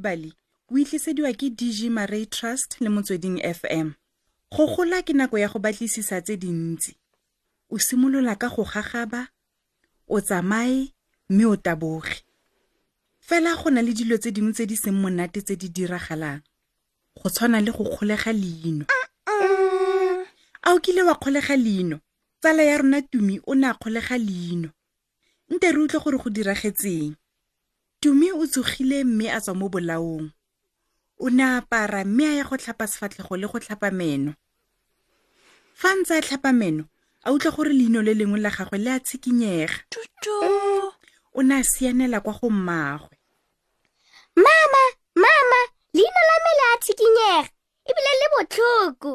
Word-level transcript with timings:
bali 0.00 0.32
o 0.72 0.78
itlisediwa 0.80 1.30
ke 1.36 1.50
dg 1.52 1.90
marai 1.92 2.24
trust 2.26 2.80
le 2.80 2.88
motsweding 2.88 3.42
fm 3.44 3.92
go 4.56 4.66
gola 4.72 5.02
ke 5.04 5.12
nako 5.12 5.38
ya 5.38 5.48
go 5.52 5.58
batlisisa 5.60 6.20
tse 6.24 6.36
dintsi 6.40 6.96
o 7.70 7.76
simolola 7.78 8.34
ka 8.40 8.48
go 8.48 8.64
gagaba 8.64 9.28
o 10.08 10.18
tsamaye 10.20 10.94
mme 11.30 11.44
o 11.46 11.56
taboge 11.60 12.24
fela 13.20 13.54
go 13.60 13.68
na 13.70 13.82
le 13.84 13.92
dilo 13.92 14.16
tse 14.16 14.30
dingwe 14.32 14.52
tse 14.56 14.66
di 14.66 14.76
seng 14.80 14.96
monate 14.98 15.42
tse 15.44 15.56
di 15.60 15.68
diragalang 15.68 16.42
go 17.14 17.28
tshwana 17.30 17.60
le 17.60 17.70
go 17.70 17.84
kgolega 17.84 18.32
leino 18.32 18.86
a 20.64 20.72
o 20.72 20.80
kile 20.80 21.02
wa 21.04 21.14
kgolega 21.20 21.56
leino 21.56 22.00
tsala 22.40 22.62
ya 22.62 22.78
rona 22.80 23.02
tumi 23.04 23.38
o 23.46 23.54
ne 23.54 23.66
a 23.68 23.74
kgolega 23.76 24.16
leino 24.18 24.70
nte 25.52 25.66
re 25.72 25.78
utlwe 25.78 26.00
gore 26.02 26.16
go 26.18 26.30
diragetseng 26.30 27.19
tumi 28.02 28.28
o 28.32 28.42
tsogile 28.52 28.98
mme 29.08 29.26
a 29.28 29.38
tswa 29.44 29.54
mo 29.60 29.66
bolaong 29.74 30.24
o 31.18 31.26
ne 31.36 31.44
apara 31.58 32.00
mme 32.04 32.24
a 32.30 32.34
ya 32.38 32.44
go 32.50 32.56
tlhapa 32.60 32.84
sefatlhego 32.90 33.34
le 33.40 33.46
go 33.50 33.58
tlhapa 33.64 33.88
meno 34.00 34.32
fa 35.80 35.88
ntse 35.98 36.12
a 36.18 36.22
tlhapa 36.24 36.50
meno 36.60 36.84
a 37.24 37.28
utlwa 37.34 37.50
gore 37.56 37.72
leino 37.78 38.00
le 38.06 38.12
lengwe 38.18 38.38
la 38.44 38.50
gagwe 38.56 38.78
le 38.84 38.90
a 38.96 39.00
tshikinyega 39.04 39.76
tuto 39.92 40.36
o 41.36 41.40
ne 41.42 41.54
a 41.60 41.64
sianela 41.72 42.18
kwa 42.24 42.32
go 42.40 42.48
mmagwe 42.50 43.14
mama 44.44 44.82
mama 45.24 45.60
leino 45.96 46.20
la 46.28 46.36
me 46.44 46.50
le 46.58 46.64
a 46.72 46.78
tshikinyega 46.82 47.50
ebile 47.88 48.12
le 48.20 48.26
botlhoko 48.32 49.10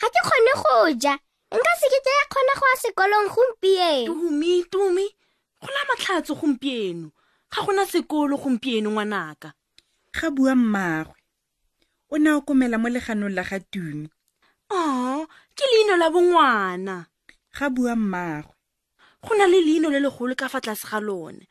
ga 0.00 0.06
ke 0.14 0.20
kgone 0.22 0.52
go 0.62 0.76
ja 1.02 1.14
nka 1.58 1.72
sekete 1.80 2.10
ya 2.18 2.24
kgona 2.30 2.54
go 2.58 2.64
a 2.74 2.80
sekolong 2.82 3.28
gompieno 3.34 4.06
tumi 4.22 4.52
tumi 4.72 5.06
go 5.60 5.68
na 5.74 5.80
matlhatso 5.88 6.32
gompieno 6.38 7.10
ga 7.52 7.58
gona 7.66 7.82
sekolo 7.92 8.34
gompieno 8.42 8.88
ngwanaka 8.94 9.48
ga 10.16 10.26
bua 10.34 10.52
mmaagwe 10.54 11.18
o 12.14 12.16
ne 12.22 12.30
o 12.38 12.40
komela 12.46 12.76
mo 12.78 12.86
leganong 12.94 13.34
la 13.36 13.42
ga 13.42 13.58
tumi 13.70 14.06
o 14.70 14.78
ke 15.56 15.64
leino 15.72 15.94
la 15.98 16.06
bongwana 16.14 16.96
ga 17.56 17.66
bua 17.74 17.92
mmaagwe 17.98 18.54
go 19.24 19.32
na 19.34 19.46
le 19.50 19.58
leino 19.66 19.90
le 19.90 19.98
legolo 19.98 20.34
ka 20.38 20.46
fa 20.52 20.60
tlase 20.62 20.86
ga 20.86 21.00
lone 21.02 21.42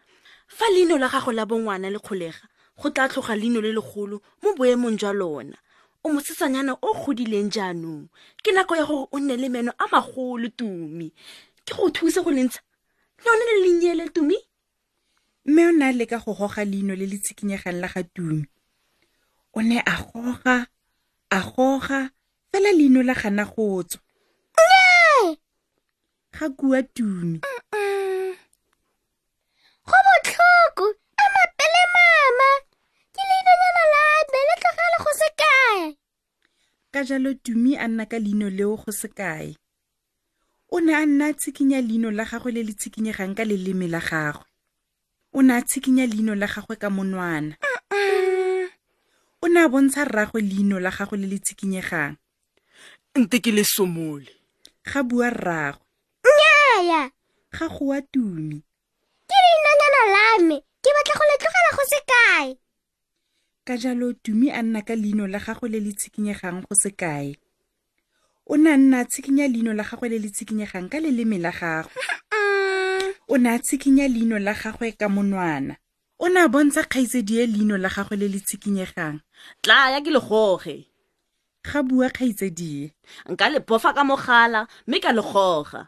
fa 0.48 0.72
leino 0.72 0.96
la 0.96 1.10
gago 1.12 1.32
la 1.36 1.44
bongwana 1.46 1.92
le 1.92 2.00
kgolega 2.00 2.46
go 2.80 2.88
tla 2.96 3.12
tlhoga 3.12 3.36
leino 3.36 3.60
le 3.60 3.76
legolo 3.76 4.24
mo 4.42 4.56
boemong 4.56 4.96
jwa 4.96 5.12
lona 5.20 5.58
o 6.00 6.08
mosetsanyana 6.14 6.80
o 6.80 6.90
godileng 6.96 7.52
jaanong 7.52 8.08
ke 8.40 8.52
nako 8.56 8.74
ya 8.80 8.86
gore 8.88 9.08
o 9.12 9.18
nne 9.20 9.36
le 9.36 9.50
meno 9.52 9.72
a 9.76 9.84
magolo 9.92 10.48
tumi 10.48 11.12
ke 11.68 11.76
go 11.76 11.92
thuse 11.92 12.24
go 12.24 12.32
lentsha 12.32 12.62
lone 13.26 13.44
le 13.52 13.56
lenyele 13.68 14.08
tumi 14.16 14.40
mme 15.46 15.60
o 15.68 15.72
ne 15.72 15.84
a 15.86 15.92
leka 15.92 16.20
go 16.20 16.34
goga 16.34 16.66
leino 16.66 16.96
le 16.96 17.06
le 17.08 17.18
tshikinyegang 17.18 17.80
la 17.82 17.88
ga 17.88 18.04
tumi 18.14 18.44
o 19.56 19.60
ne 19.62 19.78
a 19.80 19.96
goga 20.04 20.68
a 21.32 21.40
goga 21.52 22.12
fela 22.52 22.72
leino 22.74 23.02
la 23.02 23.14
gana 23.14 23.46
go 23.46 23.82
tswa 23.90 24.02
ga 26.36 26.48
kua 26.60 26.80
tumi 26.96 27.40
go 29.90 29.98
botlhoko 30.06 30.86
a 31.24 31.26
mapele 31.34 31.84
mama 31.96 32.50
ke 33.16 33.22
leinonyana 33.30 33.84
la 33.96 34.04
me 34.32 34.40
le 34.50 34.56
tlogele 34.62 34.98
go 35.04 35.12
se 35.22 35.30
kae 35.42 35.82
ka 36.94 37.00
jalo 37.08 37.32
tumi 37.44 37.78
a 37.78 37.86
nna 37.88 38.04
ka 38.12 38.18
leino 38.24 38.48
leo 38.58 38.76
go 38.82 38.92
se 38.92 39.08
kae 39.08 39.56
o 40.70 40.78
ne 40.84 40.92
a 40.94 41.02
nna 41.06 41.26
a 41.26 41.34
tshikinya 41.40 41.80
leino 41.82 42.12
la 42.12 42.24
gagwe 42.30 42.52
le 42.56 42.62
le 42.68 42.74
tshikinyegang 42.80 43.34
ka 43.38 43.44
leleme 43.50 43.88
la 43.88 44.02
gagwe 44.10 44.49
o 45.32 45.42
ne 45.42 45.54
a 45.54 45.62
tshikinya 45.62 46.06
leino 46.10 46.34
la 46.36 46.48
gagwe 46.48 46.76
ka 46.82 46.90
monwana 46.90 47.54
o 49.44 49.48
ne 49.48 49.60
a 49.62 49.70
bontsha 49.72 50.02
rraagwe 50.06 50.42
leino 50.42 50.80
la 50.80 50.90
gagwe 50.98 51.18
le 51.22 51.28
le 51.32 51.38
tshikinyegang 51.44 52.16
nte 53.20 53.38
ke 53.44 53.52
le 53.56 53.64
somole 53.74 54.26
ga 54.90 55.00
bua 55.08 55.28
rraagwe 55.30 55.86
nnyaya 56.26 57.02
ga 57.56 57.66
go 57.74 57.84
wa 57.94 58.00
tumi 58.12 58.58
ke 59.30 59.36
leinonyana 59.44 60.02
la 60.14 60.24
me 60.50 60.56
ke 60.82 60.90
batla 60.98 61.14
go 61.20 61.24
letlogela 61.30 61.72
go 61.78 61.84
se 61.92 62.00
kae 62.12 62.50
ka 63.68 63.74
jalo 63.82 64.14
tumi 64.24 64.50
a 64.50 64.62
nna 64.66 64.82
ka 64.82 64.96
leino 64.98 65.28
la 65.30 65.40
gagwe 65.46 65.70
le 65.70 65.80
le 65.80 65.92
tshikinyegang 65.94 66.66
go 66.66 66.74
se 66.74 66.90
kae 66.90 67.38
o 68.50 68.58
ne 68.58 68.74
a 68.74 68.78
nna 68.78 69.06
a 69.06 69.06
tshikinya 69.06 69.46
leino 69.48 69.78
la 69.78 69.86
gagwe 69.86 70.10
le 70.10 70.18
le 70.18 70.30
tshikinyegang 70.34 70.90
ka 70.90 70.98
leleme 71.00 71.38
la 71.38 71.54
gagwe 71.54 72.02
o 73.32 73.36
ne 73.38 73.50
a 73.50 73.60
tshikinya 73.60 74.08
leino 74.08 74.40
la 74.40 74.54
gagwe 74.54 74.92
ka 75.00 75.08
monwana 75.10 75.78
o 76.20 76.28
ne 76.30 76.40
a 76.42 76.48
bontsha 76.54 76.82
kgaitsedie 76.84 77.46
leino 77.46 77.78
la 77.78 77.90
gagwe 77.96 78.16
le 78.22 78.28
le 78.28 78.40
tshikinyegang 78.42 79.20
tla 79.62 79.92
ya 79.94 80.00
ke 80.02 80.10
legoge 80.10 80.76
ga 81.66 81.80
bua 81.84 82.10
kgaitsedie 82.10 82.90
nka 83.30 83.46
le 83.50 83.60
bofa 83.60 83.94
ka 83.94 84.04
mogala 84.04 84.68
mme 84.88 84.98
ka 85.00 85.12
legoga 85.14 85.88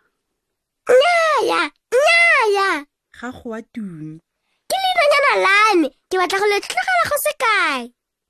nnaya 0.88 1.72
nnaya 1.92 2.86
ga 3.18 3.30
go 3.34 3.54
a 3.58 3.62
tumi 3.74 4.22
ke 4.70 4.76
leinonyana 4.84 5.34
la 5.46 5.56
me 5.82 5.90
ke 6.10 6.16
batla 6.22 6.38
go 6.38 6.46
le 6.46 6.62
tlogela 6.62 7.04
go 7.10 7.16
se 7.26 7.34
kae 7.42 7.80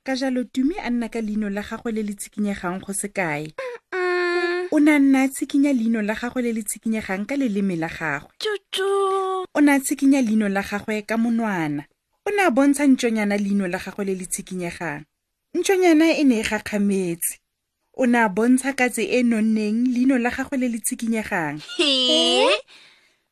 ka 0.07 0.15
jalo 0.15 0.43
tumi 0.47 0.79
a 0.79 0.89
nna 0.89 1.11
ka 1.11 1.19
leino 1.19 1.49
la 1.51 1.61
gagwe 1.61 1.91
le 1.91 2.01
le 2.03 2.15
tshikinyegang 2.15 2.79
go 2.79 2.93
se 2.93 3.11
kae 3.11 3.51
o 4.73 4.77
ne 4.79 4.91
a 4.95 4.99
nna 4.99 5.19
a 5.27 5.27
tshikinya 5.27 5.73
leino 5.73 5.99
la 6.01 6.15
gagwe 6.15 6.41
le 6.47 6.51
le 6.55 6.63
tshikinyegang 6.63 7.27
ka 7.27 7.35
leleme 7.35 7.75
la 7.75 7.89
gagwe 7.91 8.31
tutu 8.39 8.87
o 9.51 9.59
ne 9.59 9.71
a 9.75 9.79
tshikinya 9.83 10.21
leino 10.23 10.47
la 10.47 10.63
gagwe 10.63 11.03
ka 11.03 11.15
monwana 11.19 11.83
o 12.23 12.31
ne 12.31 12.39
a 12.39 12.49
bontsha 12.55 12.83
ntšonyana 12.87 13.35
leino 13.43 13.65
la 13.67 13.79
gagwe 13.83 14.03
le 14.07 14.13
le 14.19 14.25
tshikinyegang 14.31 15.01
ntšonyana 15.59 16.05
e 16.15 16.23
ne 16.29 16.35
e 16.39 16.43
gakgametse 16.49 17.33
o 18.01 18.07
ne 18.11 18.17
a 18.23 18.27
bontsha 18.35 18.71
katse 18.79 19.03
e 19.03 19.19
nonneng 19.31 19.77
leino 19.93 20.15
la 20.23 20.31
gagwe 20.35 20.55
le 20.61 20.67
le 20.73 20.79
tshikinyegang 20.85 21.55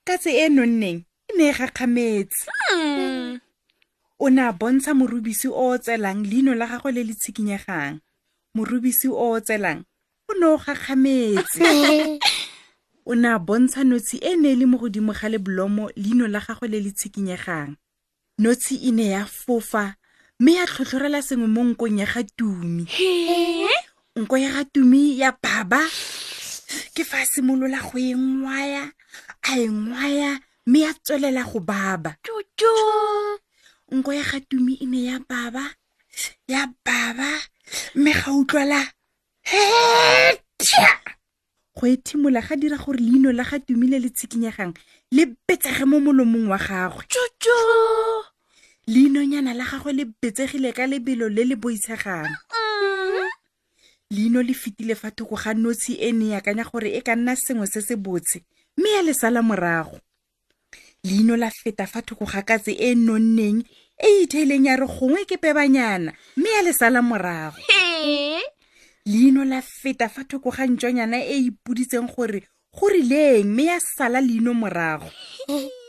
katse 0.08 0.32
e 0.36 0.46
nonneng 0.56 1.00
e 1.08 1.32
ne 1.40 1.44
e 1.50 1.54
gakgametse 1.58 2.44
hmm. 2.68 3.40
o 4.20 4.26
ne 4.28 4.42
a 4.44 4.52
bontsha 4.60 4.92
morubisi 5.00 5.48
o 5.48 5.72
o 5.72 5.78
tselang 5.80 6.20
leino 6.32 6.52
la 6.60 6.68
gagwe 6.72 6.92
le 6.92 7.02
le 7.08 7.14
tshikinyegang 7.16 7.96
morubisi 8.56 9.08
o 9.08 9.16
o 9.34 9.40
tselang 9.40 9.88
o 10.30 10.34
ne 10.40 10.46
o 10.46 10.58
gakgametse 10.64 11.70
o 13.10 13.14
ne 13.16 13.28
a 13.36 13.40
bontsha 13.46 13.82
notshi 13.90 14.18
e 14.22 14.32
ne 14.42 14.50
e 14.54 14.56
le 14.60 14.66
mo 14.72 14.78
godimo 14.78 15.12
ga 15.18 15.28
le 15.32 15.38
bolomo 15.40 15.90
leino 15.96 16.26
la 16.28 16.40
gagwe 16.46 16.68
le 16.72 16.80
le 16.86 16.92
tshikinyegang 16.98 17.72
notshi 18.42 18.76
e 18.84 18.90
ne 18.98 19.06
ya 19.14 19.24
fofa 19.26 19.84
mme 20.40 20.52
ya 20.58 20.64
tlhotlhorela 20.68 21.20
sengwe 21.28 21.48
mo 21.56 21.62
nkong 21.70 22.00
ya 22.02 22.06
ga 22.14 22.22
tumi 22.38 22.86
nko 24.20 24.36
ya 24.38 24.50
ga 24.56 24.64
tumi 24.74 25.18
ya 25.22 25.32
baba 25.44 25.82
ke 26.94 27.04
fa 27.04 27.18
a 27.22 27.26
simolola 27.26 27.80
go 27.82 27.98
e 27.98 28.14
ngwaya 28.14 28.84
a 29.42 29.52
e 29.58 29.66
ngwaya 29.68 30.32
mme 30.66 30.80
ya 30.80 30.92
tswelela 30.94 31.44
go 31.50 31.60
baba 31.60 32.16
nko 33.96 34.12
ya 34.14 34.24
ga 34.24 34.40
tumi 34.50 34.78
e 34.78 34.86
ne 34.86 35.00
ya 35.10 35.18
baba 35.28 35.74
ya 36.48 36.70
baba 36.86 37.32
mme 37.96 38.14
ga 38.14 38.32
utlwala 38.34 38.94
go 41.76 41.88
ethimola 41.88 42.42
ga 42.42 42.56
dira 42.56 42.78
gore 42.78 42.98
leino 43.00 43.32
la 43.32 43.44
ga 43.44 43.60
tumile 43.60 44.00
le 44.00 44.10
tshikinyegang 44.10 44.74
le 45.12 45.26
betsege 45.48 45.86
mo 45.86 46.00
molomong 46.00 46.48
wa 46.50 46.58
gagwe 46.58 47.04
tsotso 47.10 47.58
leinonyana 48.88 49.54
la 49.54 49.66
gagwe 49.66 49.94
le 49.94 50.06
betsegile 50.06 50.74
ka 50.74 50.86
lebelo 50.86 51.30
le 51.30 51.44
le 51.46 51.56
boitshegang 51.56 52.30
mm-hmm. 52.30 53.30
leino 54.12 54.42
le 54.44 54.54
fetile 54.54 54.94
fa 54.96 55.10
thoko 55.12 55.36
ga 55.36 55.54
notshe 55.54 55.98
e 55.98 56.12
ne 56.12 56.36
yakanya 56.36 56.64
e 56.68 56.70
gore 56.70 56.90
e 56.94 57.02
ka 57.02 57.16
nna 57.16 57.36
sengwe 57.36 57.66
se 57.68 57.82
se 57.82 57.96
botse 57.96 58.44
mme 58.78 58.86
ya 58.90 59.02
le 59.02 59.14
sala 59.14 59.42
morago 59.42 59.98
leino 61.04 61.36
la 61.38 61.50
feta 61.50 61.88
fa 61.88 62.02
thoko 62.02 62.26
ga 62.26 62.42
katse 62.42 62.72
e 62.78 62.94
nonneng 62.96 63.64
e 63.98 64.22
itheileng 64.24 64.66
ya 64.68 64.76
re 64.76 64.86
gongwe 64.86 65.26
ke 65.26 65.38
pebanyana 65.38 66.14
mme 66.38 66.50
ya 66.50 66.62
le 66.62 66.74
sala 66.74 67.02
morago 67.02 67.58
leino 69.06 69.46
la 69.46 69.62
feta 69.62 70.08
fa 70.10 70.24
thoko 70.28 70.52
ga 70.56 70.66
ntsonyana 70.68 71.18
e 71.24 71.36
e 71.36 71.38
ipoditseng 71.48 72.08
gore 72.12 72.42
go 72.76 72.86
rileng 72.92 73.46
mme 73.46 73.64
ya 73.72 73.80
sala 73.80 74.20
leino 74.22 74.52
morago 74.54 75.10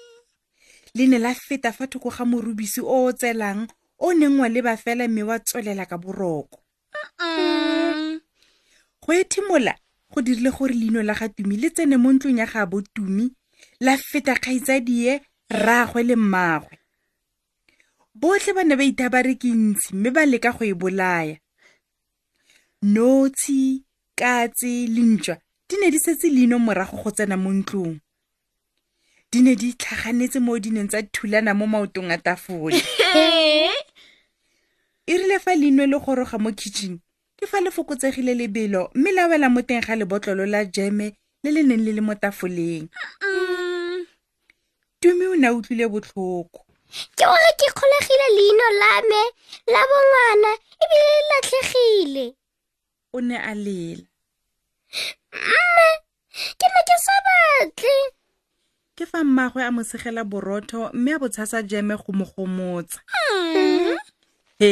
le 0.94 1.04
ne 1.06 1.18
la 1.18 1.34
feta 1.34 1.72
fa 1.72 1.86
thoko 1.86 2.10
ga 2.10 2.24
morubisi 2.24 2.80
o 2.80 3.06
o 3.08 3.12
tselang 3.12 3.66
o 3.98 4.12
neng 4.12 4.38
wa 4.40 4.48
leba 4.48 4.76
fela 4.76 5.08
mme 5.08 5.22
wa 5.22 5.38
tswelela 5.38 5.86
ka 5.86 5.98
boroko 5.98 6.60
go 9.02 9.10
ethimola 9.12 9.74
go 10.14 10.22
dirile 10.22 10.50
gore 10.50 10.74
leino 10.74 11.02
la 11.02 11.14
ga 11.14 11.28
tumi 11.28 11.56
le 11.56 11.70
tsene 11.70 11.96
mo 11.96 12.12
ntlong 12.12 12.38
ya 12.38 12.46
ga 12.46 12.66
bo 12.66 12.80
tumi 12.94 13.30
la 13.80 13.96
feta 13.96 14.34
kgaitsadie 14.38 15.20
rraagwe 15.50 16.02
le 16.02 16.14
mmaagwe 16.16 16.78
botlhe 18.14 18.52
ba 18.52 18.62
ne 18.64 18.76
ba 18.76 18.84
itha 18.84 19.08
ba 19.10 19.22
re 19.22 19.34
ke 19.34 19.48
ntsi 19.50 19.94
mme 19.98 20.10
ba 20.14 20.22
leka 20.26 20.52
go 20.54 20.64
e 20.64 20.72
bolaya 20.74 21.36
notshi 22.82 23.82
katse 24.16 24.88
le 24.88 25.02
ntšwa 25.12 25.36
di 25.68 25.76
ne 25.76 25.90
di 25.92 25.98
setse 26.00 26.32
leino 26.32 26.56
morago 26.58 26.96
go 26.96 27.10
tsena 27.12 27.36
mo 27.36 27.52
ntlong 27.60 28.00
di 29.30 29.44
ne 29.44 29.52
di 29.52 29.76
tlhaganetse 29.76 30.40
mo 30.40 30.56
dineng 30.56 30.88
tsa 30.88 31.04
thulana 31.12 31.52
mo 31.52 31.68
maotong 31.68 32.08
a 32.08 32.16
tafole 32.16 32.80
e 33.12 33.68
rile 35.12 35.36
fa 35.44 35.52
leino 35.60 35.84
le 35.84 35.98
goroga 36.00 36.40
mo 36.40 36.50
kitchen 36.56 36.96
ke 37.36 37.44
fa 37.44 37.60
le 37.60 37.68
fokotsegile 37.68 38.32
lebelo 38.32 38.82
mme 38.96 39.12
la 39.12 39.28
wela 39.28 39.52
mo 39.52 39.60
teng 39.60 39.84
ga 39.84 39.92
lebotlolo 39.92 40.48
la 40.48 40.64
jeme 40.64 41.12
le 41.44 41.50
le 41.52 41.60
neng 41.62 41.84
le 41.84 41.92
le 41.92 42.00
mo 42.00 42.16
tafoleng 42.16 42.88
tumi 45.00 45.24
o 45.28 45.36
ne 45.36 45.46
a 45.52 45.52
utlwile 45.52 45.84
botlhoko 45.92 46.64
ke 47.16 47.24
gore 47.28 47.50
ke 47.60 47.66
kgolegile 47.76 48.26
leino 48.36 48.66
la 48.80 48.92
me 49.08 49.20
la 49.68 49.80
bongwana 49.88 50.52
ebile 50.80 51.04
le 51.12 51.20
latlhegile 51.28 52.26
o 53.12 53.18
ne 53.28 53.36
a 53.36 53.54
lela 53.54 54.04
mme 55.32 55.96
ke 56.58 56.66
ne 56.74 56.80
ke 56.88 56.96
sa 57.06 57.16
batle 57.26 57.96
ke 58.96 59.04
fa 59.10 59.20
mmagwe 59.26 59.62
a 59.66 59.70
mo 59.74 59.82
segela 59.82 60.22
borotho 60.32 60.90
mme 60.94 61.12
a 61.14 61.18
bo 61.22 61.28
tshasa 61.28 61.62
jeme 61.70 61.94
go 62.02 62.12
mo 62.12 62.24
gomotsa 62.32 62.98
mm-hmm. 63.34 63.98
he 64.58 64.70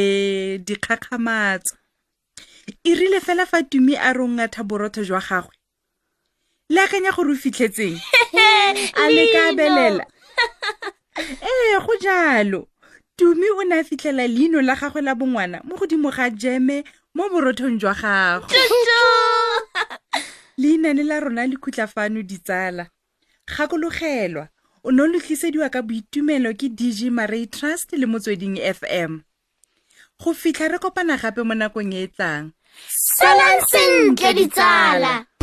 dikgakgamatsa 0.62 1.72
e 2.88 2.94
rile 2.94 3.20
fela 3.20 3.46
fa 3.46 3.58
tumi 3.62 3.94
a 3.98 4.12
rongatha 4.12 4.62
borotho 4.68 5.02
jwa 5.04 5.18
gagwe 5.28 5.54
le 6.70 6.80
akanya 6.80 7.10
gore 7.12 7.32
o 7.34 7.42
fitlhetseng 7.42 7.98
a 8.94 9.04
le 9.14 9.22
ka 9.34 9.44
belela 9.58 10.04
ee 11.42 11.74
go 11.84 11.94
jalo 12.02 12.60
tumi 13.18 13.50
o 13.58 13.62
ne 13.66 13.82
a 13.82 13.84
fitlhela 13.84 14.26
leino 14.30 14.62
la 14.62 14.76
gagwe 14.78 15.02
la 15.02 15.14
bongwana 15.18 15.58
mo 15.66 15.74
godimo 15.74 16.10
ga 16.14 16.30
jeme 16.30 16.84
mo 17.14 17.28
borothong 17.32 17.78
jwa 17.80 17.94
gago 17.94 18.46
leinane 20.60 21.02
la 21.06 21.20
rona 21.20 21.46
le 21.46 21.56
khutlafano 21.56 22.20
ditsala 22.22 22.84
gakologelwa 23.48 24.48
o 24.84 24.90
ne 24.92 25.06
lo 25.08 25.18
tlisediwa 25.20 25.70
ka 25.72 25.80
boitumelo 25.82 26.52
ke 26.52 26.68
dg 26.68 27.08
maray 27.10 27.46
trust 27.46 27.92
le 27.96 28.06
motsweding 28.06 28.60
fm 28.60 29.24
go 30.20 30.34
fitlha 30.34 30.68
re 30.68 30.78
kopana 30.78 31.16
gape 31.16 31.40
mo 31.46 31.54
nakong 31.56 31.94
e 31.96 32.04
e 32.04 32.08
tlang 32.14 32.52
salang 32.88 33.60
sentle 33.70 34.30
ditsala 34.36 35.37